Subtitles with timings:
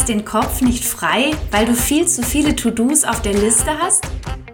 [0.00, 4.02] kriegst den Kopf nicht frei, weil du viel zu viele To-Dos auf der Liste hast?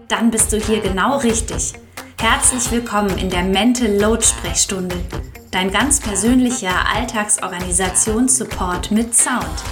[0.08, 1.74] Dann bist du hier genau richtig.
[2.20, 4.96] Herzlich willkommen in der Mental Load Sprechstunde,
[5.52, 9.62] dein ganz persönlicher Alltagsorganisationssupport mit Sound.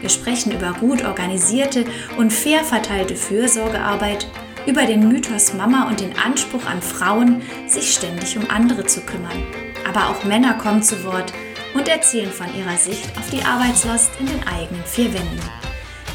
[0.00, 1.84] Wir sprechen über gut organisierte
[2.16, 4.26] und fair verteilte Fürsorgearbeit,
[4.66, 9.44] über den Mythos Mama und den Anspruch an Frauen, sich ständig um andere zu kümmern.
[9.88, 11.32] Aber auch Männer kommen zu Wort
[11.78, 15.40] und erzählen von ihrer Sicht auf die Arbeitslast in den eigenen vier Wänden.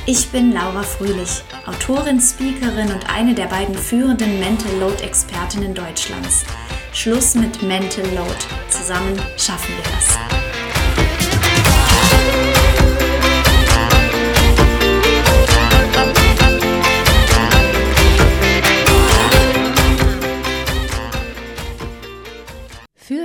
[0.06, 6.44] Ich bin Laura Fröhlich, Autorin, Speakerin und eine der beiden führenden Mental Load Expertinnen Deutschlands.
[6.92, 8.36] Schluss mit Mental Load.
[8.68, 10.18] Zusammen schaffen wir das.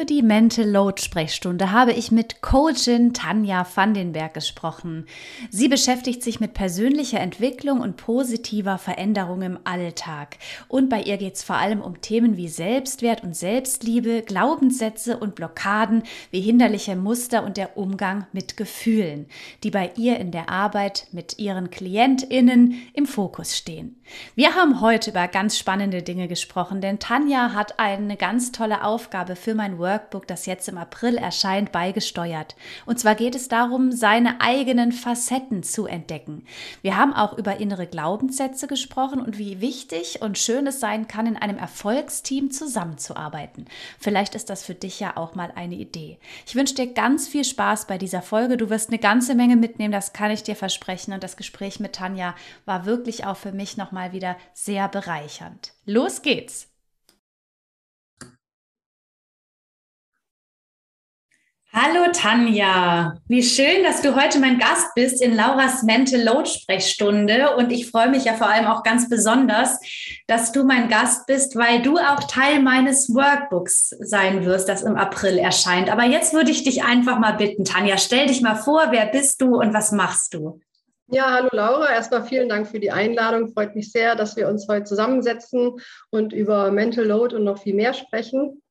[0.09, 5.07] Die Mental Load Sprechstunde habe ich mit Coachin Tanja Vandenberg gesprochen.
[5.51, 10.39] Sie beschäftigt sich mit persönlicher Entwicklung und positiver Veränderung im Alltag.
[10.67, 15.35] Und bei ihr geht es vor allem um Themen wie Selbstwert und Selbstliebe, Glaubenssätze und
[15.35, 19.27] Blockaden, wie hinderliche Muster und der Umgang mit Gefühlen,
[19.63, 24.01] die bei ihr in der Arbeit mit ihren KlientInnen im Fokus stehen.
[24.35, 29.37] Wir haben heute über ganz spannende Dinge gesprochen, denn Tanja hat eine ganz tolle Aufgabe
[29.37, 32.55] für mein Workbook, das jetzt im April erscheint, beigesteuert.
[32.87, 36.45] Und zwar geht es darum, seine eigenen Facetten zu entdecken.
[36.83, 41.27] Wir haben auch über innere Glaubenssätze gesprochen und wie wichtig und schön es sein kann,
[41.27, 43.67] in einem Erfolgsteam zusammenzuarbeiten.
[43.99, 46.19] Vielleicht ist das für dich ja auch mal eine Idee.
[46.47, 48.57] Ich wünsche dir ganz viel Spaß bei dieser Folge.
[48.57, 51.13] Du wirst eine ganze Menge mitnehmen, das kann ich dir versprechen.
[51.13, 55.73] Und das Gespräch mit Tanja war wirklich auch für mich nochmal wieder sehr bereichernd.
[55.87, 56.68] Los geht's!
[61.71, 67.57] Hallo Tanja, wie schön, dass du heute mein Gast bist in Lauras Mental Load Sprechstunde
[67.57, 69.79] und ich freue mich ja vor allem auch ganz besonders,
[70.27, 74.97] dass du mein Gast bist, weil du auch Teil meines Workbooks sein wirst, das im
[74.97, 75.93] April erscheint.
[75.93, 79.43] Aber jetzt würde ich dich einfach mal bitten, Tanja, stell dich mal vor, wer bist
[79.43, 80.61] du und was machst du?
[81.09, 81.91] Ja, hallo Laura.
[81.91, 83.53] Erstmal vielen Dank für die Einladung.
[83.53, 85.79] Freut mich sehr, dass wir uns heute zusammensetzen
[86.11, 88.63] und über Mental Load und noch viel mehr sprechen.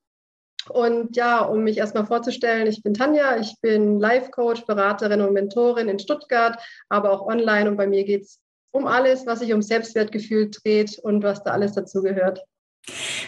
[0.69, 5.89] Und ja, um mich erstmal vorzustellen, ich bin Tanja, ich bin Life-Coach, Beraterin und Mentorin
[5.89, 7.69] in Stuttgart, aber auch online.
[7.69, 8.39] Und bei mir geht es
[8.71, 12.43] um alles, was sich um Selbstwertgefühl dreht und was da alles dazu gehört.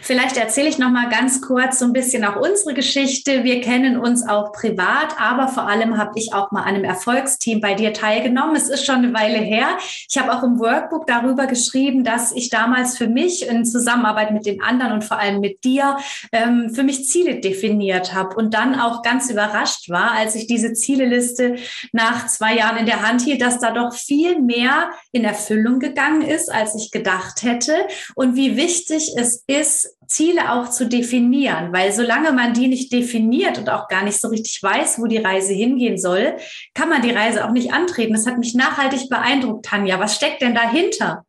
[0.02, 3.44] Vielleicht erzähle ich noch mal ganz kurz so ein bisschen auch unsere Geschichte.
[3.44, 7.60] Wir kennen uns auch privat, aber vor allem habe ich auch mal an einem Erfolgsteam
[7.60, 8.56] bei dir teilgenommen.
[8.56, 9.68] Es ist schon eine Weile her.
[10.10, 14.46] Ich habe auch im Workbook darüber geschrieben, dass ich damals für mich in Zusammenarbeit mit
[14.46, 15.98] den anderen und vor allem mit dir
[16.32, 20.74] ähm, für mich Ziele definiert habe und dann auch ganz überrascht war, als ich diese
[20.74, 21.58] Zieleliste
[21.92, 26.22] nach zwei Jahren in der Hand hielt, dass da doch viel mehr in Erfüllung gegangen
[26.22, 27.76] ist, als ich gedacht hätte
[28.16, 33.58] und wie wichtig es ist, Ziele auch zu definieren, weil solange man die nicht definiert
[33.58, 36.38] und auch gar nicht so richtig weiß, wo die Reise hingehen soll,
[36.74, 38.14] kann man die Reise auch nicht antreten.
[38.14, 40.00] Das hat mich nachhaltig beeindruckt, Tanja.
[40.00, 41.26] Was steckt denn dahinter?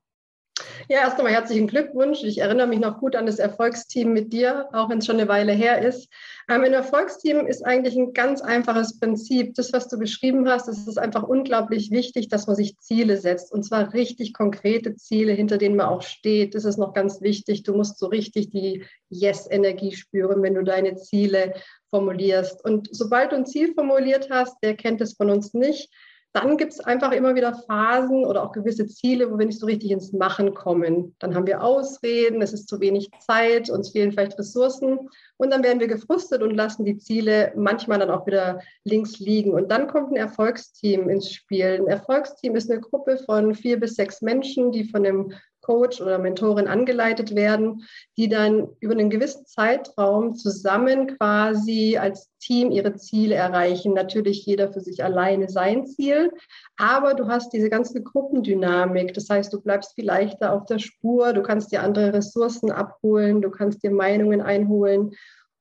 [0.92, 2.24] Ja, erst einmal herzlichen Glückwunsch.
[2.24, 5.28] Ich erinnere mich noch gut an das Erfolgsteam mit dir, auch wenn es schon eine
[5.28, 6.08] Weile her ist.
[6.48, 9.54] Ähm, ein Erfolgsteam ist eigentlich ein ganz einfaches Prinzip.
[9.54, 13.52] Das, was du beschrieben hast, es ist einfach unglaublich wichtig, dass man sich Ziele setzt
[13.52, 16.56] und zwar richtig konkrete Ziele, hinter denen man auch steht.
[16.56, 17.62] Das ist noch ganz wichtig.
[17.62, 21.54] Du musst so richtig die Yes-Energie spüren, wenn du deine Ziele
[21.90, 22.64] formulierst.
[22.64, 25.88] Und sobald du ein Ziel formuliert hast, der kennt es von uns nicht,
[26.32, 29.66] dann gibt es einfach immer wieder Phasen oder auch gewisse Ziele, wo wir nicht so
[29.66, 31.16] richtig ins Machen kommen.
[31.18, 35.64] Dann haben wir Ausreden, es ist zu wenig Zeit, uns fehlen vielleicht Ressourcen und dann
[35.64, 39.54] werden wir gefrustet und lassen die Ziele manchmal dann auch wieder links liegen.
[39.54, 41.80] Und dann kommt ein Erfolgsteam ins Spiel.
[41.80, 46.18] Ein Erfolgsteam ist eine Gruppe von vier bis sechs Menschen, die von einem Coach oder
[46.18, 47.84] Mentorin angeleitet werden,
[48.16, 53.92] die dann über einen gewissen Zeitraum zusammen quasi als Team ihre Ziele erreichen.
[53.92, 56.32] Natürlich jeder für sich alleine sein Ziel,
[56.76, 59.14] aber du hast diese ganze Gruppendynamik.
[59.14, 63.42] Das heißt, du bleibst viel leichter auf der Spur, du kannst dir andere Ressourcen abholen,
[63.42, 65.12] du kannst dir Meinungen einholen.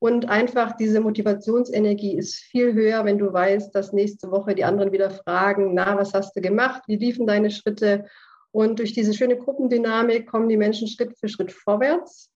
[0.01, 4.93] Und einfach diese Motivationsenergie ist viel höher, wenn du weißt, dass nächste Woche die anderen
[4.93, 6.83] wieder fragen, na, was hast du gemacht?
[6.87, 8.05] Wie liefen deine Schritte?
[8.51, 12.29] Und durch diese schöne Gruppendynamik kommen die Menschen Schritt für Schritt vorwärts.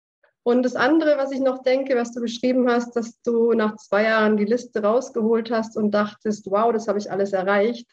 [0.43, 4.03] Und das andere, was ich noch denke, was du beschrieben hast, dass du nach zwei
[4.03, 7.87] Jahren die Liste rausgeholt hast und dachtest, wow, das habe ich alles erreicht.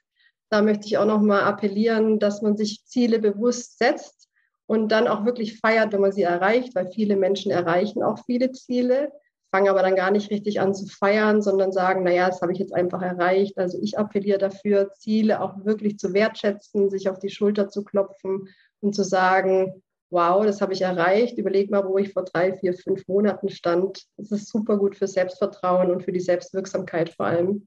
[0.50, 4.28] Da möchte ich auch noch mal appellieren, dass man sich Ziele bewusst setzt
[4.66, 8.50] und dann auch wirklich feiert, wenn man sie erreicht, weil viele Menschen erreichen auch viele
[8.50, 9.12] Ziele.
[9.50, 12.58] Fangen aber dann gar nicht richtig an zu feiern, sondern sagen, naja, das habe ich
[12.58, 13.58] jetzt einfach erreicht.
[13.58, 18.48] Also ich appelliere dafür, Ziele auch wirklich zu wertschätzen, sich auf die Schulter zu klopfen
[18.80, 21.38] und zu sagen, wow, das habe ich erreicht.
[21.38, 24.04] Überleg mal, wo ich vor drei, vier, fünf Monaten stand.
[24.16, 27.66] Das ist super gut für Selbstvertrauen und für die Selbstwirksamkeit vor allem.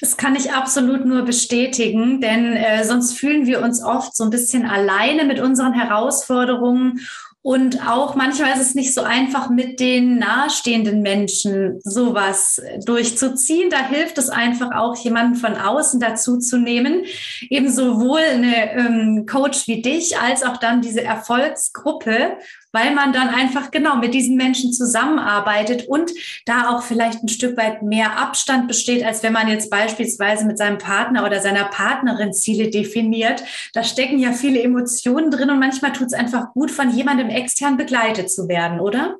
[0.00, 4.30] Das kann ich absolut nur bestätigen, denn äh, sonst fühlen wir uns oft so ein
[4.30, 7.00] bisschen alleine mit unseren Herausforderungen
[7.42, 13.70] und auch manchmal ist es nicht so einfach, mit den nahestehenden Menschen sowas durchzuziehen.
[13.70, 17.04] Da hilft es einfach auch, jemanden von außen dazu zu nehmen.
[17.48, 22.36] Eben sowohl eine ähm, Coach wie dich als auch dann diese Erfolgsgruppe,
[22.72, 26.10] weil man dann einfach genau mit diesen Menschen zusammenarbeitet und
[26.46, 30.58] da auch vielleicht ein Stück weit mehr Abstand besteht, als wenn man jetzt beispielsweise mit
[30.58, 33.42] seinem Partner oder seiner Partnerin Ziele definiert.
[33.74, 37.76] Da stecken ja viele Emotionen drin und manchmal tut es einfach gut, von jemandem extern
[37.76, 39.16] begleitet zu werden, oder?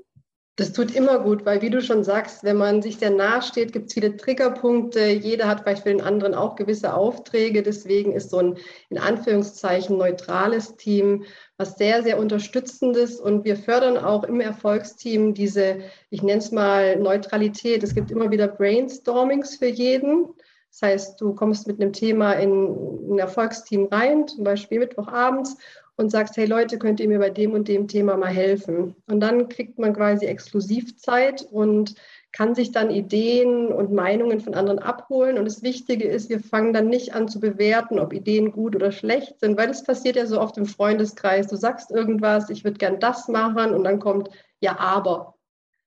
[0.60, 3.72] Das tut immer gut, weil wie du schon sagst, wenn man sich sehr nahe steht,
[3.72, 5.06] gibt es viele Triggerpunkte.
[5.06, 7.62] Jeder hat vielleicht für den anderen auch gewisse Aufträge.
[7.62, 8.58] Deswegen ist so ein
[8.90, 11.24] in Anführungszeichen neutrales Team
[11.56, 13.18] was sehr, sehr unterstützendes.
[13.18, 15.78] Und wir fördern auch im Erfolgsteam diese,
[16.10, 17.82] ich nenne es mal Neutralität.
[17.82, 20.26] Es gibt immer wieder Brainstormings für jeden.
[20.72, 25.56] Das heißt, du kommst mit einem Thema in ein Erfolgsteam rein, zum Beispiel Mittwochabends,
[26.00, 28.96] und sagst, hey Leute, könnt ihr mir bei dem und dem Thema mal helfen?
[29.06, 31.94] Und dann kriegt man quasi Exklusivzeit und
[32.32, 35.36] kann sich dann Ideen und Meinungen von anderen abholen.
[35.36, 38.92] Und das Wichtige ist, wir fangen dann nicht an zu bewerten, ob Ideen gut oder
[38.92, 41.48] schlecht sind, weil das passiert ja so oft im Freundeskreis.
[41.48, 44.30] Du sagst irgendwas, ich würde gern das machen und dann kommt
[44.60, 45.34] ja, aber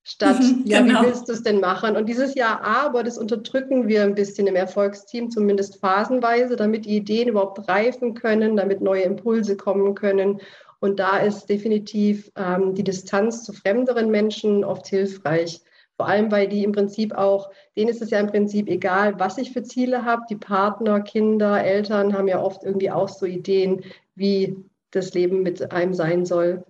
[0.03, 1.01] statt, ja, genau.
[1.01, 1.95] wie willst du es denn machen?
[1.95, 6.97] Und dieses Ja, aber, das unterdrücken wir ein bisschen im Erfolgsteam, zumindest phasenweise, damit die
[6.97, 10.39] Ideen überhaupt reifen können, damit neue Impulse kommen können.
[10.79, 15.61] Und da ist definitiv ähm, die Distanz zu fremderen Menschen oft hilfreich.
[15.95, 19.37] Vor allem, weil die im Prinzip auch, denen ist es ja im Prinzip egal, was
[19.37, 20.23] ich für Ziele habe.
[20.29, 23.83] Die Partner, Kinder, Eltern haben ja oft irgendwie auch so Ideen,
[24.15, 24.57] wie
[24.91, 26.65] das Leben mit einem sein soll.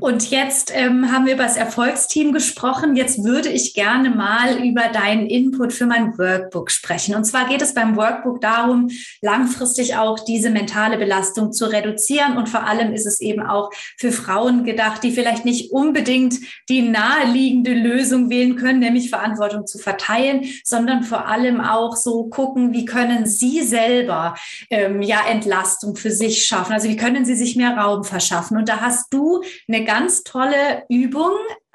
[0.00, 2.96] Und jetzt ähm, haben wir über das Erfolgsteam gesprochen.
[2.96, 7.14] Jetzt würde ich gerne mal über deinen Input für mein Workbook sprechen.
[7.14, 8.90] Und zwar geht es beim Workbook darum,
[9.22, 12.36] langfristig auch diese mentale Belastung zu reduzieren.
[12.36, 16.82] Und vor allem ist es eben auch für Frauen gedacht, die vielleicht nicht unbedingt die
[16.82, 22.84] naheliegende Lösung wählen können, nämlich Verantwortung zu verteilen, sondern vor allem auch so gucken, wie
[22.84, 24.34] können sie selber
[24.70, 26.72] ähm, ja Entlastung für sich schaffen.
[26.72, 28.56] Also wie können sie sich mehr Raum verschaffen.
[28.56, 31.32] Und da hast du eine ganz tolle Übung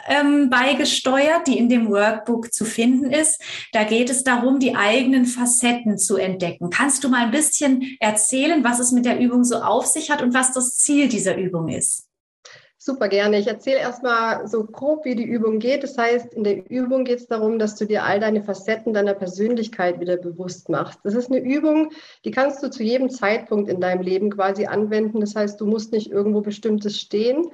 [0.08, 3.42] ähm, beigesteuert, die in dem Workbook zu finden ist.
[3.74, 6.70] Da geht es darum, die eigenen Facetten zu entdecken.
[6.70, 10.22] Kannst du mal ein bisschen erzählen, was es mit der Übung so auf sich hat
[10.22, 12.10] und was das Ziel dieser Übung ist?
[12.82, 13.38] Super gerne.
[13.38, 15.84] Ich erzähle erstmal so grob, wie die Übung geht.
[15.84, 19.16] Das heißt, in der Übung geht es darum, dass du dir all deine Facetten deiner
[19.16, 20.98] Persönlichkeit wieder bewusst machst.
[21.04, 21.92] Das ist eine Übung,
[22.24, 25.20] die kannst du zu jedem Zeitpunkt in deinem Leben quasi anwenden.
[25.20, 27.52] Das heißt, du musst nicht irgendwo bestimmtes stehen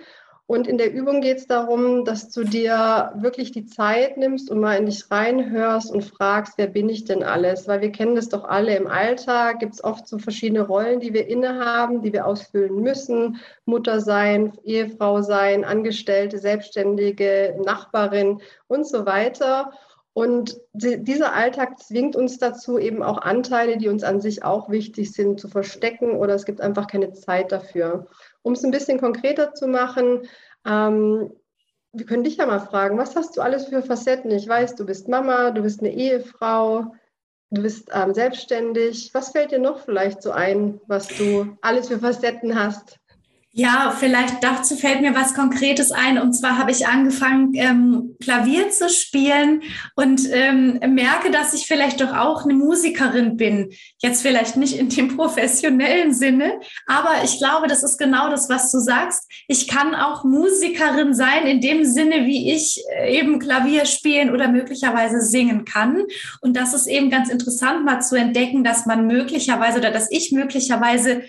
[0.48, 4.60] und in der Übung geht es darum, dass du dir wirklich die Zeit nimmst und
[4.60, 7.68] mal in dich reinhörst und fragst, wer bin ich denn alles?
[7.68, 11.16] Weil wir kennen das doch alle im Alltag, gibt es oft so verschiedene Rollen, die
[11.16, 13.38] wir innehaben, die wir ausfüllen müssen.
[13.66, 19.72] Mutter sein, Ehefrau sein, Angestellte, Selbstständige, Nachbarin und so weiter.
[20.14, 25.12] Und dieser Alltag zwingt uns dazu, eben auch Anteile, die uns an sich auch wichtig
[25.12, 28.06] sind, zu verstecken oder es gibt einfach keine Zeit dafür.
[28.46, 30.28] Um es ein bisschen konkreter zu machen,
[30.68, 31.32] ähm,
[31.94, 34.30] wir können dich ja mal fragen, was hast du alles für Facetten?
[34.30, 36.94] Ich weiß, du bist Mama, du bist eine Ehefrau,
[37.50, 39.10] du bist ähm, selbstständig.
[39.14, 43.00] Was fällt dir noch vielleicht so ein, was du alles für Facetten hast?
[43.58, 46.18] Ja, vielleicht dazu fällt mir was Konkretes ein.
[46.18, 49.62] Und zwar habe ich angefangen, ähm, Klavier zu spielen
[49.96, 53.70] und ähm, merke, dass ich vielleicht doch auch eine Musikerin bin.
[54.00, 58.74] Jetzt vielleicht nicht in dem professionellen Sinne, aber ich glaube, das ist genau das, was
[58.74, 59.24] du sagst.
[59.48, 64.50] Ich kann auch Musikerin sein in dem Sinne, wie ich äh, eben Klavier spielen oder
[64.50, 66.04] möglicherweise singen kann.
[66.42, 70.34] Und das ist eben ganz interessant mal zu entdecken, dass man möglicherweise oder dass ich
[70.34, 71.24] möglicherweise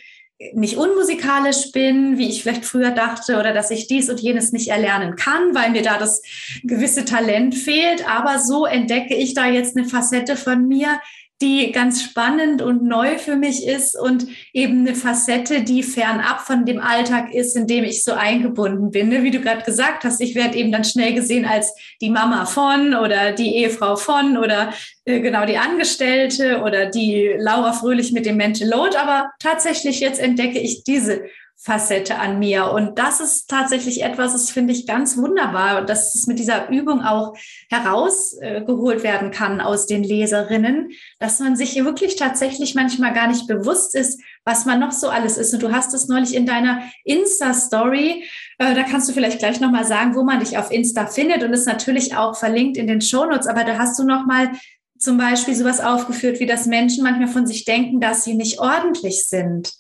[0.53, 4.69] nicht unmusikalisch bin, wie ich vielleicht früher dachte, oder dass ich dies und jenes nicht
[4.69, 6.23] erlernen kann, weil mir da das
[6.63, 8.07] gewisse Talent fehlt.
[8.09, 11.01] Aber so entdecke ich da jetzt eine Facette von mir,
[11.43, 16.65] die ganz spannend und neu für mich ist und eben eine Facette, die fernab von
[16.65, 19.11] dem Alltag ist, in dem ich so eingebunden bin.
[19.11, 19.23] Ne?
[19.23, 22.95] Wie du gerade gesagt hast, ich werde eben dann schnell gesehen als die Mama von
[22.95, 24.73] oder die Ehefrau von oder
[25.05, 28.97] äh, genau die Angestellte oder die Laura Fröhlich mit dem Mental Load.
[28.97, 31.25] Aber tatsächlich jetzt entdecke ich diese
[31.59, 32.71] Facette an mir.
[32.71, 37.03] Und das ist tatsächlich etwas, das finde ich ganz wunderbar, dass es mit dieser Übung
[37.03, 37.35] auch
[37.71, 43.95] herausgeholt werden kann aus den Leserinnen, dass man sich wirklich tatsächlich manchmal gar nicht bewusst
[43.95, 45.55] ist, was man noch so alles ist.
[45.55, 48.25] Und du hast es neulich in deiner Insta-Story,
[48.59, 51.53] äh, da kannst du vielleicht gleich nochmal sagen, wo man dich auf Insta findet und
[51.53, 54.53] ist natürlich auch verlinkt in den Shownotes, aber da hast du nochmal
[54.99, 59.27] zum Beispiel sowas aufgeführt, wie dass Menschen manchmal von sich denken, dass sie nicht ordentlich
[59.27, 59.73] sind.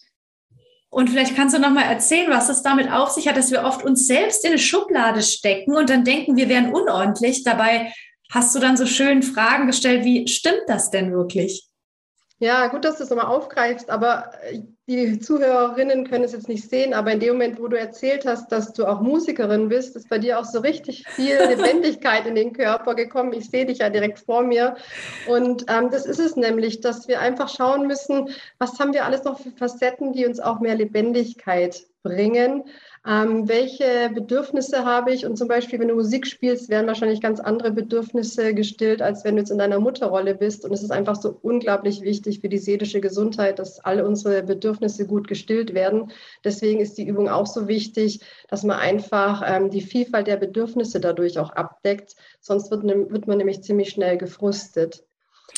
[0.89, 3.65] Und vielleicht kannst du noch mal erzählen, was es damit auf sich hat, dass wir
[3.65, 7.43] oft uns selbst in eine Schublade stecken und dann denken, wir wären unordentlich.
[7.43, 7.93] Dabei
[8.31, 11.69] hast du dann so schön Fragen gestellt, wie stimmt das denn wirklich?
[12.39, 16.71] Ja, gut, dass du es nochmal aufgreifst, aber äh, die Zuhörerinnen können es jetzt nicht
[16.71, 20.09] sehen, aber in dem Moment, wo du erzählt hast, dass du auch Musikerin bist, ist
[20.09, 23.33] bei dir auch so richtig viel Lebendigkeit in den Körper gekommen.
[23.33, 24.77] Ich sehe dich ja direkt vor mir.
[25.27, 28.29] Und ähm, das ist es nämlich, dass wir einfach schauen müssen,
[28.59, 32.65] was haben wir alles noch für Facetten, die uns auch mehr Lebendigkeit bringen.
[33.09, 35.25] Ähm, welche Bedürfnisse habe ich?
[35.27, 39.37] Und zum Beispiel, wenn du Musik spielst, werden wahrscheinlich ganz andere Bedürfnisse gestillt, als wenn
[39.37, 40.65] du jetzt in deiner Mutterrolle bist.
[40.65, 45.07] Und es ist einfach so unglaublich wichtig für die seelische Gesundheit, dass alle unsere Bedürfnisse
[45.07, 46.11] gut gestillt werden.
[46.45, 50.99] Deswegen ist die Übung auch so wichtig, dass man einfach ähm, die Vielfalt der Bedürfnisse
[50.99, 52.17] dadurch auch abdeckt.
[52.41, 55.06] Sonst wird, wird man nämlich ziemlich schnell gefrustet.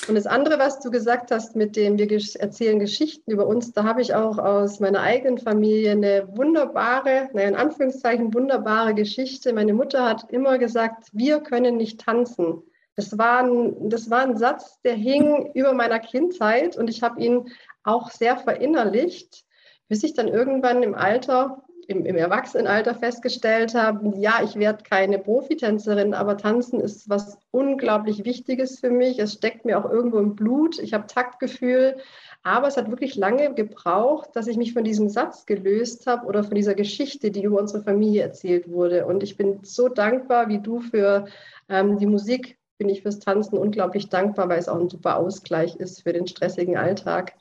[0.09, 3.85] Und das andere, was du gesagt hast, mit dem wir erzählen Geschichten über uns, da
[3.85, 9.53] habe ich auch aus meiner eigenen Familie eine wunderbare, naja, in Anführungszeichen wunderbare Geschichte.
[9.53, 12.63] Meine Mutter hat immer gesagt, wir können nicht tanzen.
[12.97, 17.21] Das war ein, das war ein Satz, der hing über meiner Kindheit und ich habe
[17.21, 17.51] ihn
[17.83, 19.45] auch sehr verinnerlicht,
[19.89, 25.19] bis ich dann irgendwann im Alter im, im Erwachsenenalter festgestellt habe, ja, ich werde keine
[25.19, 29.19] Profitänzerin, aber Tanzen ist was unglaublich Wichtiges für mich.
[29.19, 30.79] Es steckt mir auch irgendwo im Blut.
[30.79, 31.97] Ich habe Taktgefühl.
[32.43, 36.45] Aber es hat wirklich lange gebraucht, dass ich mich von diesem Satz gelöst habe oder
[36.45, 39.07] von dieser Geschichte, die über unsere Familie erzählt wurde.
[39.07, 41.25] Und ich bin so dankbar, wie du für
[41.71, 45.77] ähm, die Musik, bin ich fürs Tanzen unglaublich dankbar, weil es auch ein super Ausgleich
[45.77, 47.35] ist für den stressigen Alltag.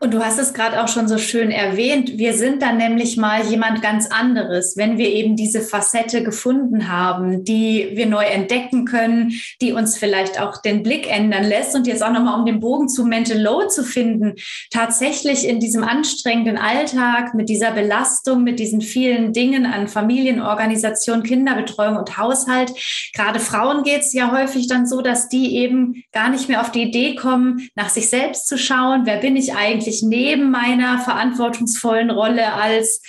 [0.00, 2.18] Und du hast es gerade auch schon so schön erwähnt.
[2.18, 7.44] Wir sind dann nämlich mal jemand ganz anderes, wenn wir eben diese Facette gefunden haben,
[7.44, 11.74] die wir neu entdecken können, die uns vielleicht auch den Blick ändern lässt.
[11.74, 14.34] Und jetzt auch nochmal, um den Bogen zu Mental Load zu finden,
[14.70, 21.96] tatsächlich in diesem anstrengenden Alltag mit dieser Belastung, mit diesen vielen Dingen an Familienorganisation, Kinderbetreuung
[21.96, 22.72] und Haushalt.
[23.14, 26.70] Gerade Frauen geht es ja häufig dann so, dass die eben gar nicht mehr auf
[26.70, 29.02] die Idee kommen, nach sich selbst zu schauen.
[29.04, 29.83] Wer bin ich eigentlich?
[29.84, 33.02] Eigentlich neben meiner verantwortungsvollen Rolle als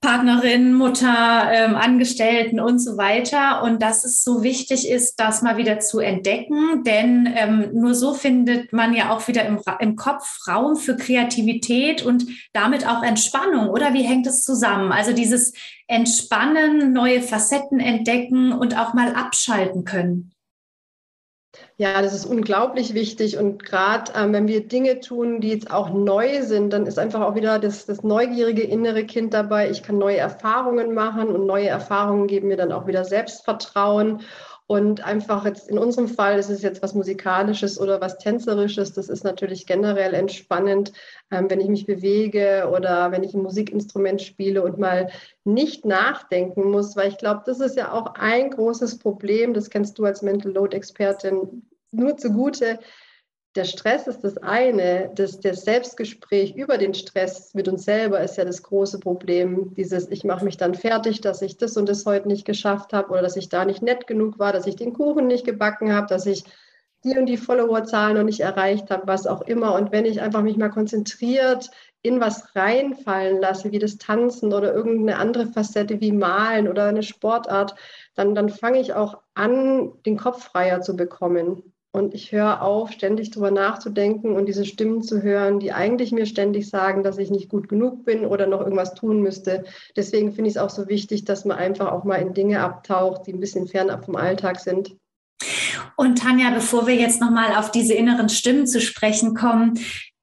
[0.00, 3.62] Partnerin, Mutter, ähm, Angestellten und so weiter.
[3.64, 8.14] Und dass es so wichtig ist, das mal wieder zu entdecken, denn ähm, nur so
[8.14, 13.68] findet man ja auch wieder im, im Kopf Raum für Kreativität und damit auch Entspannung.
[13.68, 14.92] Oder wie hängt es zusammen?
[14.92, 15.54] Also dieses
[15.88, 20.35] Entspannen, neue Facetten entdecken und auch mal abschalten können.
[21.78, 23.36] Ja, das ist unglaublich wichtig.
[23.36, 27.20] Und gerade ähm, wenn wir Dinge tun, die jetzt auch neu sind, dann ist einfach
[27.20, 29.70] auch wieder das, das neugierige innere Kind dabei.
[29.70, 34.22] Ich kann neue Erfahrungen machen und neue Erfahrungen geben mir dann auch wieder Selbstvertrauen.
[34.68, 38.92] Und einfach jetzt in unserem Fall ist es jetzt was Musikalisches oder was Tänzerisches.
[38.92, 40.92] Das ist natürlich generell entspannend,
[41.30, 45.10] ähm, wenn ich mich bewege oder wenn ich ein Musikinstrument spiele und mal
[45.44, 49.54] nicht nachdenken muss, weil ich glaube, das ist ja auch ein großes Problem.
[49.54, 52.80] Das kennst du als Mental Load Expertin nur zugute
[53.56, 58.36] der Stress ist das eine, das, das Selbstgespräch über den Stress mit uns selber ist
[58.36, 59.74] ja das große Problem.
[59.74, 63.10] Dieses, ich mache mich dann fertig, dass ich das und das heute nicht geschafft habe
[63.10, 66.06] oder dass ich da nicht nett genug war, dass ich den Kuchen nicht gebacken habe,
[66.06, 66.44] dass ich
[67.04, 69.74] die und die Followerzahlen noch nicht erreicht habe, was auch immer.
[69.74, 71.70] Und wenn ich einfach mich mal konzentriert
[72.02, 77.02] in was reinfallen lasse, wie das Tanzen oder irgendeine andere Facette wie Malen oder eine
[77.02, 77.74] Sportart,
[78.14, 81.72] dann, dann fange ich auch an, den Kopf freier zu bekommen.
[81.96, 86.26] Und ich höre auf, ständig darüber nachzudenken und diese Stimmen zu hören, die eigentlich mir
[86.26, 89.64] ständig sagen, dass ich nicht gut genug bin oder noch irgendwas tun müsste.
[89.96, 93.26] Deswegen finde ich es auch so wichtig, dass man einfach auch mal in Dinge abtaucht,
[93.26, 94.94] die ein bisschen fernab vom Alltag sind.
[95.96, 99.78] Und Tanja, bevor wir jetzt nochmal auf diese inneren Stimmen zu sprechen kommen,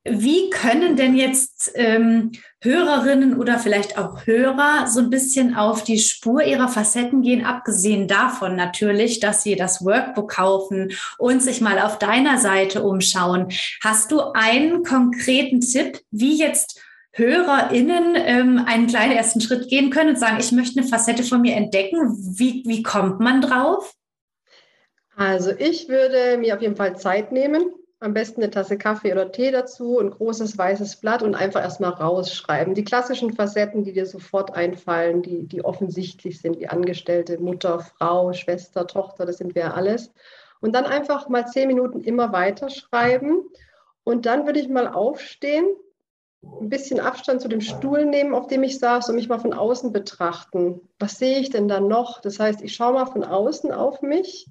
[0.06, 5.98] wie können denn jetzt ähm, Hörerinnen oder vielleicht auch Hörer so ein bisschen auf die
[5.98, 11.80] Spur ihrer Facetten gehen, abgesehen davon natürlich, dass sie das Workbook kaufen und sich mal
[11.80, 13.48] auf deiner Seite umschauen?
[13.82, 16.82] Hast du einen konkreten Tipp, wie jetzt
[17.14, 21.42] HörerInnen ähm, einen kleinen ersten Schritt gehen können und sagen, ich möchte eine Facette von
[21.42, 22.14] mir entdecken?
[22.38, 23.94] Wie, wie kommt man drauf?
[25.16, 27.72] Also ich würde mir auf jeden Fall Zeit nehmen
[28.04, 31.92] am besten eine Tasse Kaffee oder Tee dazu, ein großes weißes Blatt und einfach erstmal
[31.92, 32.76] rausschreiben.
[32.76, 38.34] Die klassischen Facetten, die dir sofort einfallen, die, die offensichtlich sind, wie Angestellte, Mutter, Frau,
[38.34, 40.12] Schwester, Tochter, das sind wir alles.
[40.60, 43.50] Und dann einfach mal zehn Minuten immer weiter schreiben.
[44.04, 45.66] Und dann würde ich mal aufstehen,
[46.60, 49.54] ein bisschen Abstand zu dem Stuhl nehmen, auf dem ich saß und mich mal von
[49.54, 50.82] außen betrachten.
[51.00, 52.20] Was sehe ich denn da noch?
[52.20, 54.48] Das heißt, ich schaue mal von außen auf mich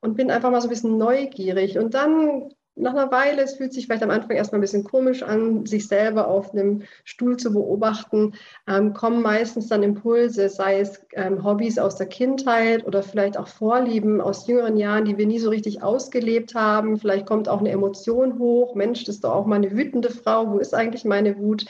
[0.00, 1.78] und bin einfach mal so ein bisschen neugierig.
[1.78, 5.22] Und dann nach einer Weile, es fühlt sich vielleicht am Anfang erstmal ein bisschen komisch
[5.22, 8.34] an, sich selber auf einem Stuhl zu beobachten,
[8.66, 13.48] ähm, kommen meistens dann Impulse, sei es ähm, Hobbys aus der Kindheit oder vielleicht auch
[13.48, 16.98] Vorlieben aus jüngeren Jahren, die wir nie so richtig ausgelebt haben.
[16.98, 18.74] Vielleicht kommt auch eine Emotion hoch.
[18.74, 20.50] Mensch, das ist doch auch mal eine wütende Frau.
[20.50, 21.66] Wo ist eigentlich meine Wut?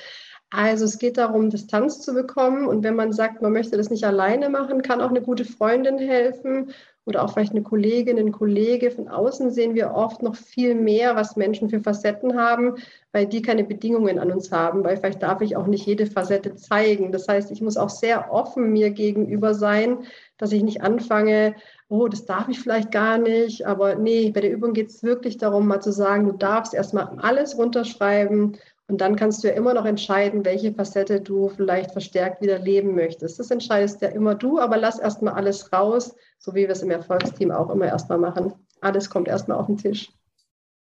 [0.50, 2.66] Also es geht darum, Distanz zu bekommen.
[2.66, 5.98] Und wenn man sagt, man möchte das nicht alleine machen, kann auch eine gute Freundin
[5.98, 6.72] helfen
[7.04, 8.90] oder auch vielleicht eine Kollegin, ein Kollege.
[8.90, 12.76] Von außen sehen wir oft noch viel mehr, was Menschen für Facetten haben,
[13.10, 16.54] weil die keine Bedingungen an uns haben, weil vielleicht darf ich auch nicht jede Facette
[16.54, 17.10] zeigen.
[17.10, 19.98] Das heißt, ich muss auch sehr offen mir gegenüber sein,
[20.38, 21.56] dass ich nicht anfange,
[21.88, 23.66] oh, das darf ich vielleicht gar nicht.
[23.66, 27.18] Aber nee, bei der Übung geht es wirklich darum, mal zu sagen, du darfst erstmal
[27.18, 28.56] alles runterschreiben
[28.88, 32.94] und dann kannst du ja immer noch entscheiden, welche Facette du vielleicht verstärkt wieder leben
[32.94, 33.38] möchtest.
[33.38, 36.90] Das entscheidest ja immer du, aber lass erstmal alles raus, so wie wir es im
[36.90, 38.52] Erfolgsteam auch immer erstmal machen.
[38.80, 40.10] Alles kommt erstmal auf den Tisch.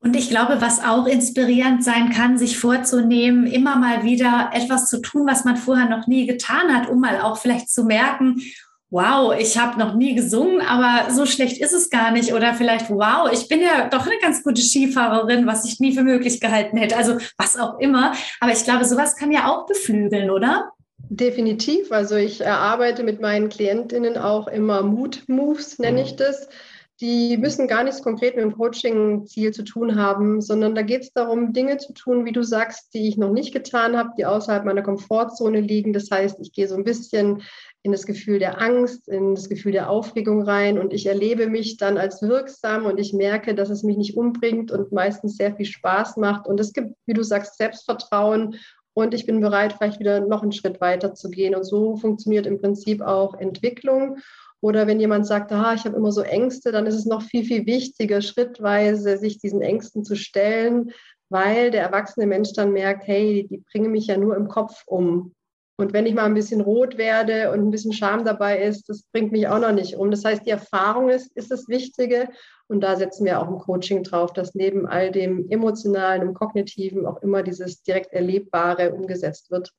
[0.01, 5.01] Und ich glaube, was auch inspirierend sein kann, sich vorzunehmen, immer mal wieder etwas zu
[5.01, 8.41] tun, was man vorher noch nie getan hat, um mal auch vielleicht zu merken,
[8.89, 12.34] wow, ich habe noch nie gesungen, aber so schlecht ist es gar nicht.
[12.34, 16.03] Oder vielleicht, wow, ich bin ja doch eine ganz gute Skifahrerin, was ich nie für
[16.03, 16.98] möglich gehalten hätte.
[16.98, 18.13] Also was auch immer.
[18.39, 20.72] Aber ich glaube, sowas kann ja auch beflügeln, oder?
[21.10, 21.91] Definitiv.
[21.91, 26.50] Also ich erarbeite mit meinen Klientinnen auch immer Mood-Moves, nenne ich das.
[27.01, 31.13] Die müssen gar nichts konkret mit dem Coaching-Ziel zu tun haben, sondern da geht es
[31.13, 34.65] darum, Dinge zu tun, wie du sagst, die ich noch nicht getan habe, die außerhalb
[34.65, 35.93] meiner Komfortzone liegen.
[35.93, 37.41] Das heißt, ich gehe so ein bisschen
[37.81, 41.77] in das Gefühl der Angst, in das Gefühl der Aufregung rein und ich erlebe mich
[41.77, 45.65] dann als wirksam und ich merke, dass es mich nicht umbringt und meistens sehr viel
[45.65, 46.46] Spaß macht.
[46.48, 48.55] Und es gibt, wie du sagst, Selbstvertrauen
[48.94, 51.55] und ich bin bereit, vielleicht wieder noch einen Schritt weiter zu gehen.
[51.55, 54.18] Und so funktioniert im Prinzip auch Entwicklung.
[54.61, 57.46] Oder wenn jemand sagt, ah, ich habe immer so Ängste, dann ist es noch viel,
[57.46, 60.92] viel wichtiger, schrittweise sich diesen Ängsten zu stellen,
[61.29, 65.33] weil der erwachsene Mensch dann merkt, hey, die bringen mich ja nur im Kopf um.
[65.79, 69.03] Und wenn ich mal ein bisschen rot werde und ein bisschen Scham dabei ist, das
[69.13, 70.11] bringt mich auch noch nicht um.
[70.11, 72.27] Das heißt, die Erfahrung ist, ist das Wichtige.
[72.68, 77.05] Und da setzen wir auch im Coaching drauf, dass neben all dem Emotionalen und Kognitiven
[77.05, 79.72] auch immer dieses direkt Erlebbare umgesetzt wird.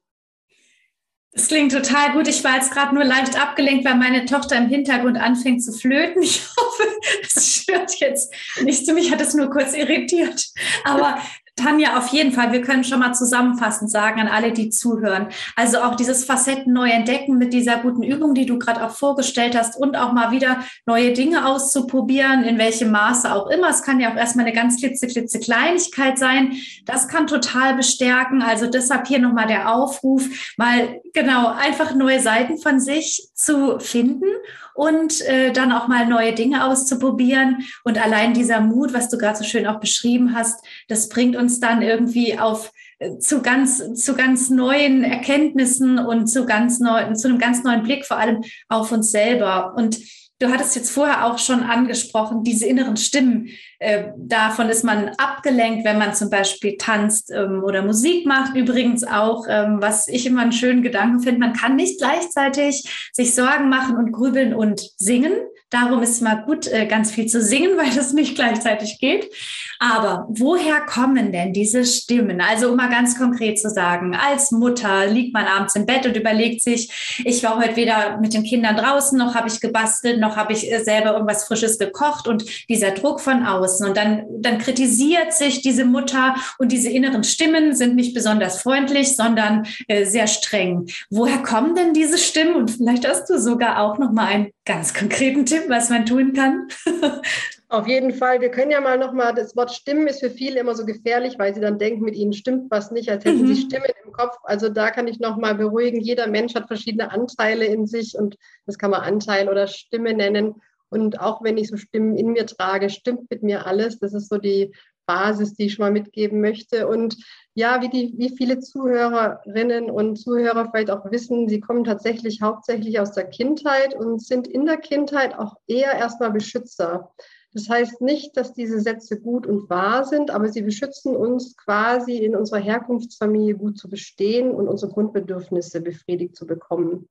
[1.33, 2.27] Das klingt total gut.
[2.29, 6.23] Ich war jetzt gerade nur leicht abgelenkt, weil meine Tochter im Hintergrund anfängt zu flöten.
[6.23, 6.90] Ich hoffe,
[7.23, 8.33] das stört jetzt
[8.63, 10.47] nicht zu mich, hat es nur kurz irritiert.
[10.85, 11.19] Aber
[11.57, 12.53] Tanja, auf jeden Fall.
[12.53, 15.29] Wir können schon mal zusammenfassend sagen an alle, die zuhören.
[15.57, 19.57] Also auch dieses Facetten neu entdecken mit dieser guten Übung, die du gerade auch vorgestellt
[19.57, 23.69] hast und auch mal wieder neue Dinge auszuprobieren, in welchem Maße auch immer.
[23.69, 26.57] Es kann ja auch erstmal eine ganz klitzeklitze Kleinigkeit sein.
[26.87, 28.43] Das kann total bestärken.
[28.43, 34.27] Also deshalb hier nochmal der Aufruf, mal genau einfach neue Seiten von sich zu finden
[34.75, 37.65] und äh, dann auch mal neue Dinge auszuprobieren.
[37.85, 41.61] Und allein dieser Mut, was du gerade so schön auch beschrieben hast, das bringt uns
[41.61, 47.29] dann irgendwie auf äh, zu ganz, zu ganz neuen Erkenntnissen und zu ganz neuen, zu
[47.29, 49.75] einem ganz neuen Blick vor allem auf uns selber.
[49.77, 49.99] Und
[50.41, 53.51] Du hattest jetzt vorher auch schon angesprochen, diese inneren Stimmen.
[53.79, 58.57] Äh, davon ist man abgelenkt, wenn man zum Beispiel tanzt ähm, oder Musik macht.
[58.57, 63.35] Übrigens auch, ähm, was ich immer einen schönen Gedanken finde, man kann nicht gleichzeitig sich
[63.35, 65.35] Sorgen machen und grübeln und singen.
[65.71, 69.31] Darum ist es mal gut, äh, ganz viel zu singen, weil das nicht gleichzeitig geht.
[69.79, 72.41] Aber woher kommen denn diese Stimmen?
[72.41, 76.17] Also um mal ganz konkret zu sagen, als Mutter liegt man abends im Bett und
[76.17, 80.37] überlegt sich, ich war heute weder mit den Kindern draußen, noch habe ich gebastelt, noch
[80.37, 83.87] habe ich äh, selber irgendwas Frisches gekocht und dieser Druck von außen.
[83.87, 89.17] Und dann, dann kritisiert sich diese Mutter und diese inneren Stimmen sind nicht besonders freundlich,
[89.17, 90.87] sondern äh, sehr streng.
[91.09, 92.57] Woher kommen denn diese Stimmen?
[92.57, 96.33] Und vielleicht hast du sogar auch noch mal einen ganz konkreten Tipp, was man tun
[96.33, 96.69] kann.
[97.69, 98.41] Auf jeden Fall.
[98.41, 101.55] Wir können ja mal nochmal, das Wort Stimmen ist für viele immer so gefährlich, weil
[101.55, 103.55] sie dann denken, mit ihnen stimmt was nicht, als hätten mhm.
[103.55, 104.37] sie Stimmen im Kopf.
[104.43, 106.01] Also da kann ich nochmal beruhigen.
[106.01, 110.61] Jeder Mensch hat verschiedene Anteile in sich und das kann man Anteil oder Stimme nennen.
[110.89, 114.01] Und auch wenn ich so Stimmen in mir trage, stimmt mit mir alles.
[114.01, 114.73] Das ist so die
[115.07, 116.89] Basis, die ich schon mal mitgeben möchte.
[116.89, 117.17] Und
[117.61, 122.99] ja, wie, die, wie viele Zuhörerinnen und Zuhörer vielleicht auch wissen, sie kommen tatsächlich hauptsächlich
[122.99, 127.13] aus der Kindheit und sind in der Kindheit auch eher erstmal Beschützer.
[127.53, 132.17] Das heißt nicht, dass diese Sätze gut und wahr sind, aber sie beschützen uns quasi
[132.17, 137.11] in unserer Herkunftsfamilie gut zu bestehen und unsere Grundbedürfnisse befriedigt zu bekommen.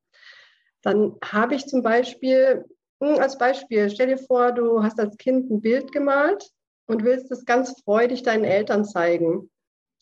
[0.81, 2.65] Dann habe ich zum Beispiel,
[3.03, 6.49] hm, als Beispiel, stell dir vor, du hast als Kind ein Bild gemalt
[6.87, 9.51] und willst es ganz freudig deinen Eltern zeigen.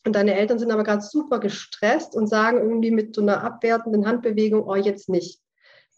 [0.08, 4.08] Und deine Eltern sind aber gerade super gestresst und sagen irgendwie mit so einer abwertenden
[4.08, 5.42] Handbewegung, oh, jetzt nicht.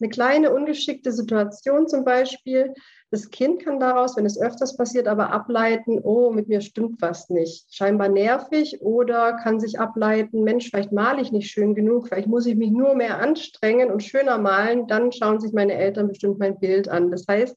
[0.01, 2.73] Eine kleine ungeschickte Situation zum Beispiel.
[3.11, 7.29] Das Kind kann daraus, wenn es öfters passiert, aber ableiten, oh, mit mir stimmt was
[7.29, 7.71] nicht.
[7.71, 12.47] Scheinbar nervig oder kann sich ableiten, Mensch, vielleicht male ich nicht schön genug, vielleicht muss
[12.47, 16.59] ich mich nur mehr anstrengen und schöner malen, dann schauen sich meine Eltern bestimmt mein
[16.59, 17.11] Bild an.
[17.11, 17.55] Das heißt,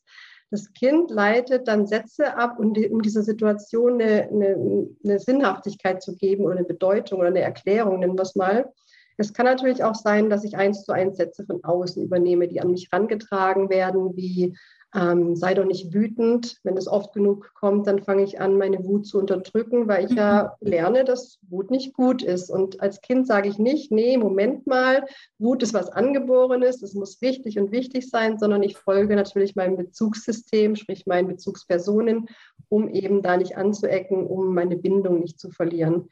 [0.53, 6.03] das Kind leitet dann Sätze ab, um, die, um dieser Situation eine, eine, eine, Sinnhaftigkeit
[6.03, 8.71] zu geben oder eine Bedeutung oder eine Erklärung, nennen wir es mal.
[9.17, 12.61] Es kann natürlich auch sein, dass ich eins zu eins Sätze von außen übernehme, die
[12.61, 14.55] an mich herangetragen werden, wie
[14.95, 16.59] ähm, sei doch nicht wütend.
[16.65, 20.11] Wenn es oft genug kommt, dann fange ich an, meine Wut zu unterdrücken, weil ich
[20.13, 20.69] ja mhm.
[20.69, 22.51] lerne, dass Wut nicht gut ist.
[22.51, 25.05] Und als Kind sage ich nicht, nee, Moment mal,
[25.39, 29.77] Wut ist was Angeborenes, es muss wichtig und wichtig sein, sondern ich folge natürlich meinem
[29.77, 32.27] Bezugssystem, sprich meinen Bezugspersonen,
[32.69, 36.09] um eben da nicht anzuecken, um meine Bindung nicht zu verlieren.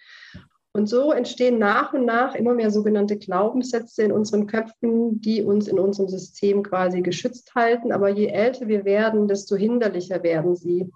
[0.72, 5.66] Und so entstehen nach und nach immer mehr sogenannte Glaubenssätze in unseren Köpfen, die uns
[5.66, 7.90] in unserem System quasi geschützt halten.
[7.90, 10.88] Aber je älter wir werden, desto hinderlicher werden sie.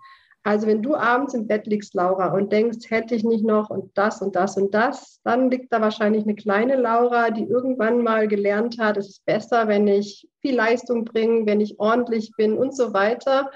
[0.46, 3.96] Also wenn du abends im Bett liegst, Laura, und denkst, hätte ich nicht noch und
[3.96, 8.28] das und das und das, dann liegt da wahrscheinlich eine kleine Laura, die irgendwann mal
[8.28, 12.76] gelernt hat, es ist besser, wenn ich viel Leistung bringe, wenn ich ordentlich bin und
[12.76, 13.50] so weiter.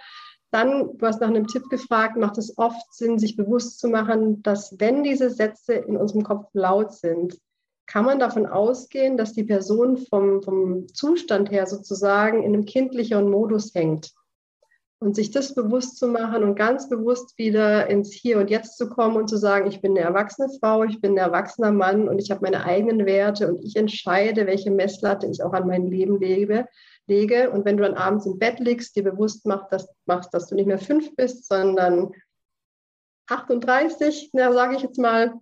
[0.51, 4.43] Dann, du hast nach einem Tipp gefragt, macht es oft Sinn, sich bewusst zu machen,
[4.43, 7.39] dass wenn diese Sätze in unserem Kopf laut sind,
[7.87, 13.31] kann man davon ausgehen, dass die Person vom, vom Zustand her sozusagen in einem kindlicheren
[13.31, 14.13] Modus hängt.
[15.01, 18.89] Und sich das bewusst zu machen und ganz bewusst wieder ins Hier und Jetzt zu
[18.89, 22.19] kommen und zu sagen, ich bin eine erwachsene Frau, ich bin ein erwachsener Mann und
[22.19, 26.19] ich habe meine eigenen Werte und ich entscheide, welche Messlatte ich auch an mein Leben
[26.21, 26.67] lebe,
[27.09, 27.51] lege.
[27.51, 30.55] Und wenn du dann abends im Bett liegst, dir bewusst machst, dass, machst, dass du
[30.55, 32.13] nicht mehr fünf bist, sondern
[33.29, 35.35] 38, sage ich jetzt mal,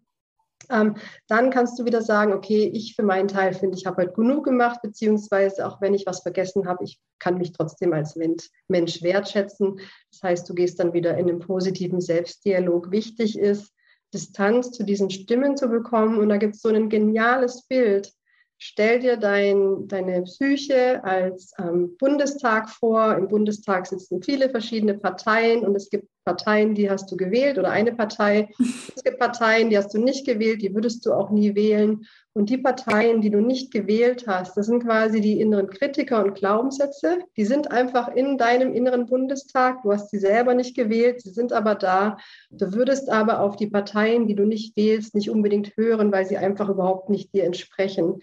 [0.70, 0.96] ähm,
[1.28, 4.44] dann kannst du wieder sagen, okay, ich für meinen Teil finde, ich habe heute genug
[4.44, 9.78] gemacht, beziehungsweise auch wenn ich was vergessen habe, ich kann mich trotzdem als Mensch wertschätzen.
[10.10, 12.90] Das heißt, du gehst dann wieder in einen positiven Selbstdialog.
[12.90, 13.72] Wichtig ist,
[14.12, 16.18] Distanz zu diesen Stimmen zu bekommen.
[16.18, 18.12] Und da gibt es so ein geniales Bild.
[18.58, 23.14] Stell dir dein, deine Psyche als ähm, Bundestag vor.
[23.14, 27.70] Im Bundestag sitzen viele verschiedene Parteien und es gibt Parteien, die hast du gewählt oder
[27.70, 28.48] eine Partei.
[28.96, 32.06] Es gibt Parteien, die hast du nicht gewählt, die würdest du auch nie wählen.
[32.36, 36.34] Und die Parteien, die du nicht gewählt hast, das sind quasi die inneren Kritiker und
[36.34, 37.20] Glaubenssätze.
[37.34, 39.80] Die sind einfach in deinem inneren Bundestag.
[39.82, 42.18] Du hast sie selber nicht gewählt, sie sind aber da.
[42.50, 46.36] Du würdest aber auf die Parteien, die du nicht wählst, nicht unbedingt hören, weil sie
[46.36, 48.20] einfach überhaupt nicht dir entsprechen.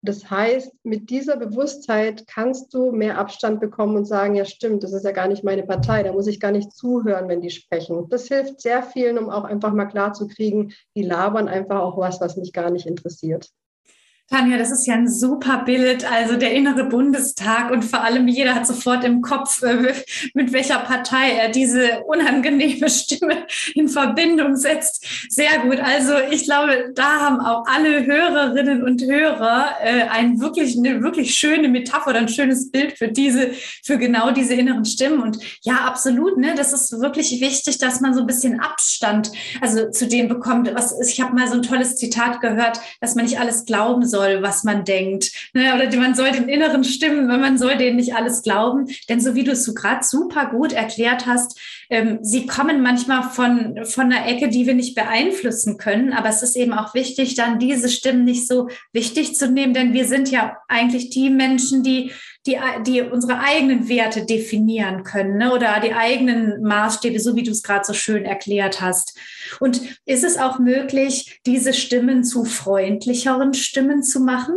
[0.00, 4.92] Das heißt, mit dieser Bewusstheit kannst du mehr Abstand bekommen und sagen, ja stimmt, das
[4.92, 8.08] ist ja gar nicht meine Partei, da muss ich gar nicht zuhören, wenn die sprechen.
[8.08, 12.36] Das hilft sehr vielen, um auch einfach mal klarzukriegen, die labern einfach auch was, was
[12.36, 13.50] mich gar nicht interessiert.
[14.30, 18.54] Tanja, das ist ja ein super Bild, also der innere Bundestag und vor allem jeder
[18.54, 19.94] hat sofort im Kopf, äh,
[20.34, 25.06] mit welcher Partei er diese unangenehme Stimme in Verbindung setzt.
[25.30, 25.80] Sehr gut.
[25.80, 31.34] Also ich glaube, da haben auch alle Hörerinnen und Hörer äh, ein wirklich, eine wirklich
[31.34, 35.22] schöne Metapher, ein schönes Bild für diese, für genau diese inneren Stimmen.
[35.22, 39.90] Und ja, absolut, ne, das ist wirklich wichtig, dass man so ein bisschen Abstand, also
[39.90, 43.40] zu dem bekommt, was ich habe mal so ein tolles Zitat gehört, dass man nicht
[43.40, 45.30] alles glauben soll soll, was man denkt.
[45.54, 45.72] Ne?
[45.74, 48.86] Oder man soll den inneren Stimmen, man soll denen nicht alles glauben.
[49.08, 51.58] Denn so wie du es so gerade super gut erklärt hast,
[51.90, 56.12] ähm, sie kommen manchmal von, von einer Ecke, die wir nicht beeinflussen können.
[56.12, 59.92] Aber es ist eben auch wichtig, dann diese Stimmen nicht so wichtig zu nehmen, denn
[59.92, 62.10] wir sind ja eigentlich die Menschen, die
[62.48, 65.52] die, die unsere eigenen Werte definieren können ne?
[65.52, 69.18] oder die eigenen Maßstäbe, so wie du es gerade so schön erklärt hast.
[69.60, 74.56] Und ist es auch möglich, diese Stimmen zu freundlicheren Stimmen zu machen?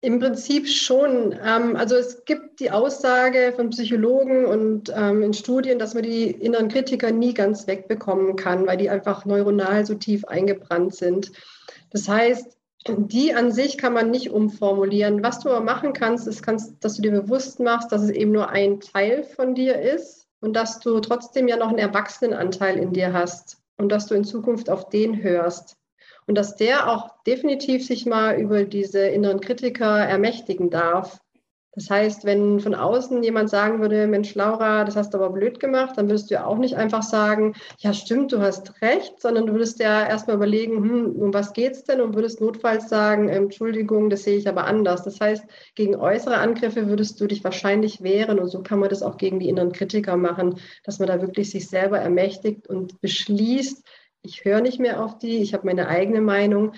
[0.00, 1.34] Im Prinzip schon.
[1.44, 6.30] Ähm, also es gibt die Aussage von Psychologen und ähm, in Studien, dass man die
[6.30, 11.32] inneren Kritiker nie ganz wegbekommen kann, weil die einfach neuronal so tief eingebrannt sind.
[11.90, 15.22] Das heißt, die an sich kann man nicht umformulieren.
[15.22, 18.32] Was du aber machen kannst, ist, kannst, dass du dir bewusst machst, dass es eben
[18.32, 22.92] nur ein Teil von dir ist und dass du trotzdem ja noch einen Erwachsenenanteil in
[22.92, 25.76] dir hast und dass du in Zukunft auf den hörst.
[26.26, 31.20] Und dass der auch definitiv sich mal über diese inneren Kritiker ermächtigen darf.
[31.74, 35.58] Das heißt, wenn von außen jemand sagen würde, Mensch, Laura, das hast du aber blöd
[35.58, 39.46] gemacht, dann würdest du ja auch nicht einfach sagen, ja, stimmt, du hast recht, sondern
[39.46, 42.00] du würdest ja erstmal überlegen, hm, um was geht's denn?
[42.00, 45.02] Und würdest notfalls sagen, Entschuldigung, das sehe ich aber anders.
[45.02, 48.38] Das heißt, gegen äußere Angriffe würdest du dich wahrscheinlich wehren.
[48.38, 51.50] Und so kann man das auch gegen die inneren Kritiker machen, dass man da wirklich
[51.50, 53.84] sich selber ermächtigt und beschließt,
[54.22, 56.72] ich höre nicht mehr auf die, ich habe meine eigene Meinung.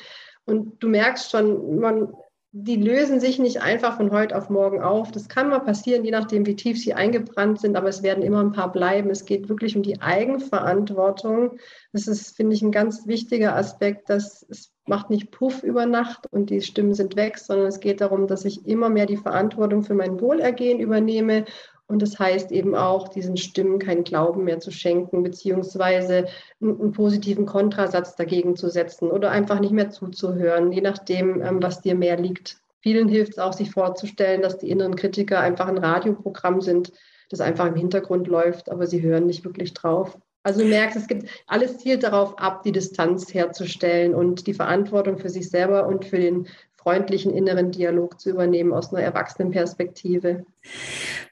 [0.47, 2.13] Und du merkst schon, man
[2.53, 5.13] die lösen sich nicht einfach von heute auf morgen auf.
[5.13, 8.41] Das kann mal passieren, je nachdem, wie tief sie eingebrannt sind, aber es werden immer
[8.41, 9.11] ein paar bleiben.
[9.11, 11.59] Es geht wirklich um die Eigenverantwortung.
[11.93, 16.33] Das ist, finde ich, ein ganz wichtiger Aspekt, dass es macht nicht Puff über Nacht
[16.33, 19.83] und die Stimmen sind weg, sondern es geht darum, dass ich immer mehr die Verantwortung
[19.83, 21.45] für mein Wohlergehen übernehme
[21.89, 26.27] und das heißt eben auch, diesen Stimmen keinen Glauben mehr zu schenken, beziehungsweise
[26.61, 31.83] einen, positiven Kontrasatz dagegen zu setzen oder einfach nicht mehr zuzuhören, je nachdem, ähm, was
[31.83, 32.59] dir mehr liegt.
[32.81, 36.93] Vielen hilft es auch, sich vorzustellen, dass die inneren Kritiker einfach ein Radioprogramm sind,
[37.31, 40.19] das einfach im Hintergrund läuft, aber sie hören nicht wirklich drauf.
[40.47, 45.19] Also du merkst, es gibt alles zielt darauf ab, die Distanz herzustellen und die Verantwortung
[45.19, 46.47] für sich selber und für den
[46.87, 50.47] freundlichen inneren Dialog zu übernehmen aus einer Erwachsenenperspektive.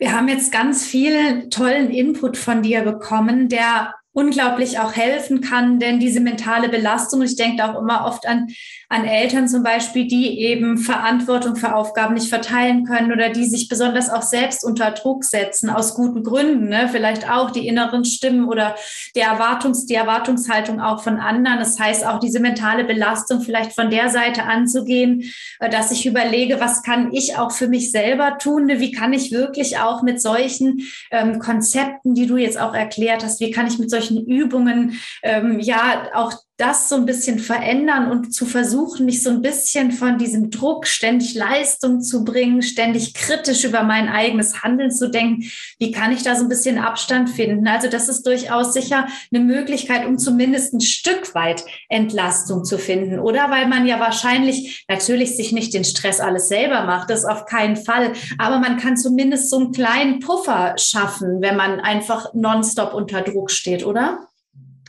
[0.00, 5.80] Wir haben jetzt ganz viel tollen Input von dir bekommen, der unglaublich auch helfen kann,
[5.80, 8.46] denn diese mentale Belastung, ich denke auch immer oft an,
[8.88, 13.68] an Eltern zum Beispiel, die eben Verantwortung für Aufgaben nicht verteilen können oder die sich
[13.68, 16.88] besonders auch selbst unter Druck setzen, aus guten Gründen, ne?
[16.92, 18.76] vielleicht auch die inneren Stimmen oder
[19.16, 21.58] die, Erwartungs-, die Erwartungshaltung auch von anderen.
[21.58, 25.24] Das heißt auch diese mentale Belastung vielleicht von der Seite anzugehen,
[25.58, 28.78] äh, dass ich überlege, was kann ich auch für mich selber tun, ne?
[28.78, 33.40] wie kann ich wirklich auch mit solchen ähm, Konzepten, die du jetzt auch erklärt hast,
[33.40, 38.10] wie kann ich mit solchen solchen Übungen ähm, ja auch das so ein bisschen verändern
[38.12, 43.12] und zu versuchen, mich so ein bisschen von diesem Druck, ständig Leistung zu bringen, ständig
[43.14, 45.50] kritisch über mein eigenes Handeln zu denken.
[45.80, 47.66] Wie kann ich da so ein bisschen Abstand finden?
[47.66, 53.18] Also das ist durchaus sicher eine Möglichkeit, um zumindest ein Stück weit Entlastung zu finden.
[53.18, 57.46] Oder weil man ja wahrscheinlich natürlich sich nicht den Stress alles selber macht, das auf
[57.46, 58.12] keinen Fall.
[58.38, 63.50] Aber man kann zumindest so einen kleinen Puffer schaffen, wenn man einfach nonstop unter Druck
[63.50, 64.28] steht, oder?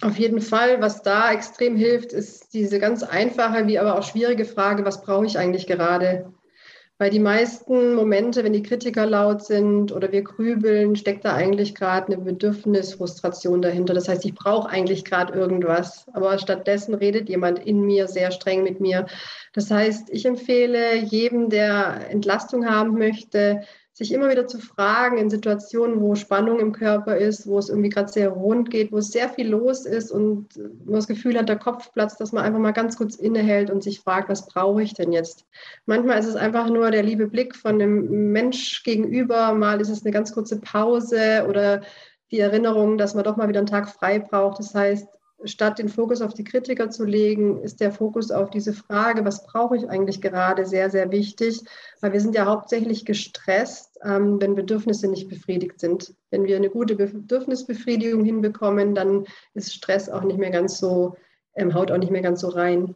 [0.01, 4.45] Auf jeden Fall, was da extrem hilft, ist diese ganz einfache, wie aber auch schwierige
[4.45, 6.33] Frage, was brauche ich eigentlich gerade?
[6.97, 11.75] Weil die meisten Momente, wenn die Kritiker laut sind oder wir grübeln, steckt da eigentlich
[11.75, 13.93] gerade eine Bedürfnisfrustration dahinter.
[13.93, 18.63] Das heißt, ich brauche eigentlich gerade irgendwas, aber stattdessen redet jemand in mir sehr streng
[18.63, 19.07] mit mir.
[19.51, 23.63] Das heißt, ich empfehle jedem, der Entlastung haben möchte,
[23.95, 27.87] sich immer wieder zu fragen in Situationen, wo Spannung im Körper ist, wo es irgendwie
[27.87, 31.47] gerade sehr rund geht, wo es sehr viel los ist und man das Gefühl hat,
[31.47, 34.83] der Kopf platzt, dass man einfach mal ganz kurz innehält und sich fragt, was brauche
[34.83, 35.45] ich denn jetzt?
[35.85, 40.03] Manchmal ist es einfach nur der liebe Blick von dem Mensch gegenüber, mal ist es
[40.03, 41.81] eine ganz kurze Pause oder
[42.31, 44.59] die Erinnerung, dass man doch mal wieder einen Tag frei braucht.
[44.59, 45.07] Das heißt,
[45.45, 49.45] statt den Fokus auf die Kritiker zu legen, ist der Fokus auf diese Frage, was
[49.45, 51.61] brauche ich eigentlich gerade, sehr, sehr wichtig,
[52.01, 56.13] weil wir sind ja hauptsächlich gestresst, ähm, wenn Bedürfnisse nicht befriedigt sind.
[56.31, 61.15] Wenn wir eine gute Bedürfnisbefriedigung hinbekommen, dann ist Stress auch nicht mehr ganz so,
[61.55, 62.95] ähm, haut auch nicht mehr ganz so rein.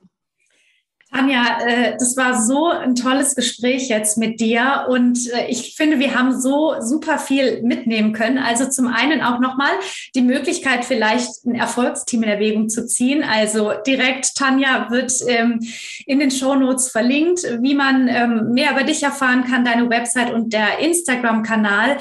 [1.12, 5.98] Tanja, äh, das war so ein tolles Gespräch jetzt mit dir und äh, ich finde,
[6.00, 8.38] wir haben so super viel mitnehmen können.
[8.38, 9.72] Also zum einen auch nochmal
[10.16, 13.24] die Möglichkeit, vielleicht ein Erfolgsteam in Erwägung zu ziehen.
[13.24, 15.60] Also direkt, Tanja, wird ähm,
[16.06, 20.54] in den Shownotes verlinkt, wie man ähm, mehr über dich erfahren kann, deine Website und
[20.54, 21.98] der Instagram-Kanal.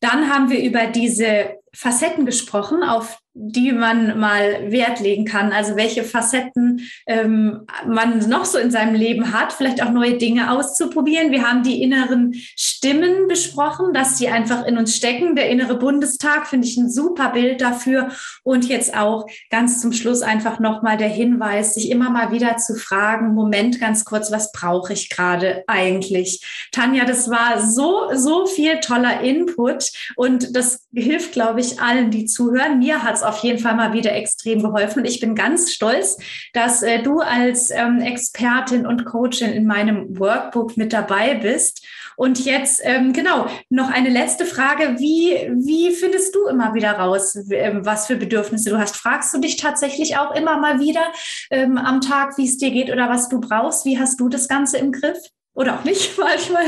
[0.00, 5.52] Dann haben wir über diese Facetten gesprochen, auf die man mal Wert legen kann.
[5.52, 10.50] Also welche Facetten ähm, man noch so in seinem Leben hat, vielleicht auch neue Dinge
[10.50, 11.30] auszuprobieren.
[11.30, 15.34] Wir haben die inneren Stimmen besprochen, dass die einfach in uns stecken.
[15.34, 18.10] Der innere Bundestag finde ich ein super Bild dafür.
[18.42, 22.74] Und jetzt auch ganz zum Schluss einfach nochmal der Hinweis, sich immer mal wieder zu
[22.74, 26.68] fragen, Moment, ganz kurz, was brauche ich gerade eigentlich?
[26.70, 32.26] Tanja, das war so, so viel toller Input und das hilft, glaube ich, allen, die
[32.26, 32.78] zuhören.
[32.78, 35.00] Mir hat auf jeden Fall mal wieder extrem geholfen.
[35.00, 36.18] Und ich bin ganz stolz,
[36.52, 41.86] dass äh, du als ähm, Expertin und Coachin in meinem Workbook mit dabei bist.
[42.16, 44.96] Und jetzt, ähm, genau, noch eine letzte Frage.
[44.98, 48.96] Wie, wie findest du immer wieder raus, ähm, was für Bedürfnisse du hast?
[48.96, 51.02] Fragst du dich tatsächlich auch immer mal wieder
[51.50, 53.84] ähm, am Tag, wie es dir geht oder was du brauchst?
[53.84, 55.18] Wie hast du das Ganze im Griff?
[55.54, 56.64] Oder auch nicht manchmal.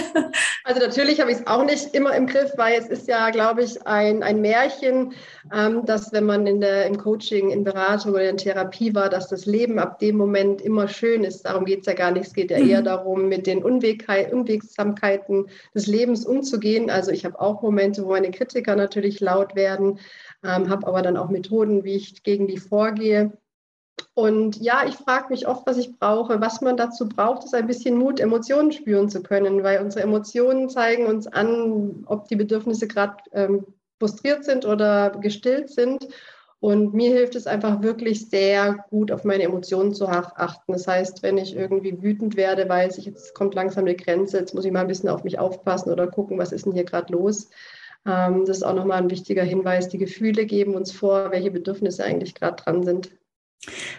[0.65, 3.63] Also natürlich habe ich es auch nicht immer im Griff, weil es ist ja, glaube
[3.63, 5.15] ich, ein, ein Märchen,
[5.53, 9.29] ähm, dass wenn man in der, im Coaching, in Beratung oder in Therapie war, dass
[9.29, 11.47] das Leben ab dem Moment immer schön ist.
[11.47, 12.27] Darum geht es ja gar nicht.
[12.27, 12.85] Es geht ja eher mhm.
[12.85, 16.91] darum, mit den Unwegsamkeiten des Lebens umzugehen.
[16.91, 19.99] Also ich habe auch Momente, wo meine Kritiker natürlich laut werden,
[20.45, 23.33] ähm, habe aber dann auch Methoden, wie ich gegen die vorgehe.
[24.15, 26.41] Und ja, ich frage mich oft, was ich brauche.
[26.41, 30.69] Was man dazu braucht, ist ein bisschen Mut, Emotionen spüren zu können, weil unsere Emotionen
[30.69, 33.67] zeigen uns an, ob die Bedürfnisse gerade ähm,
[33.99, 36.07] frustriert sind oder gestillt sind.
[36.61, 40.73] Und mir hilft es einfach wirklich sehr gut, auf meine Emotionen zu achten.
[40.73, 44.55] Das heißt, wenn ich irgendwie wütend werde, weiß ich, jetzt kommt langsam eine Grenze, jetzt
[44.55, 47.13] muss ich mal ein bisschen auf mich aufpassen oder gucken, was ist denn hier gerade
[47.13, 47.51] los.
[48.07, 49.89] Ähm, das ist auch nochmal ein wichtiger Hinweis.
[49.89, 53.11] Die Gefühle geben uns vor, welche Bedürfnisse eigentlich gerade dran sind.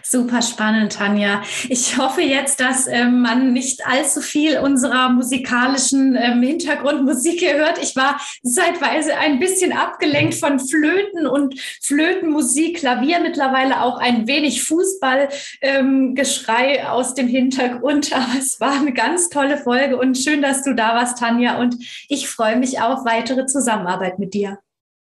[0.02, 1.42] Super spannend, Tanja.
[1.68, 7.78] Ich hoffe jetzt, dass ähm, man nicht allzu viel unserer musikalischen ähm, Hintergrundmusik hört.
[7.82, 14.64] Ich war zeitweise ein bisschen abgelenkt von Flöten und Flötenmusik, Klavier, mittlerweile auch ein wenig
[14.64, 18.14] Fußballgeschrei ähm, aus dem Hintergrund.
[18.14, 21.58] Aber es war eine ganz tolle Folge und schön, dass du da warst, Tanja.
[21.58, 21.76] Und
[22.08, 24.58] ich freue mich auf weitere Zusammenarbeit mit dir.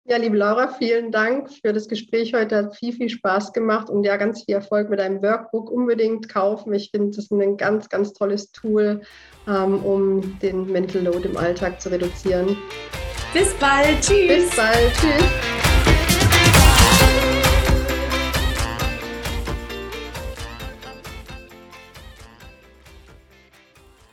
[0.09, 2.55] Ja, liebe Laura, vielen Dank für das Gespräch heute.
[2.55, 5.69] Hat viel, viel Spaß gemacht und ja, ganz viel Erfolg mit deinem Workbook.
[5.69, 6.73] Unbedingt kaufen.
[6.73, 9.01] Ich finde, das ist ein ganz, ganz tolles Tool,
[9.47, 12.57] ähm, um den Mental Load im Alltag zu reduzieren.
[13.33, 14.01] Bis bald.
[14.01, 14.49] Tschüss.
[14.49, 14.91] Bis bald.
[14.99, 15.58] Tschüss.